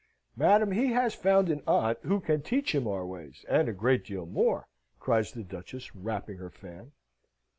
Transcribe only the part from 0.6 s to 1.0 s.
he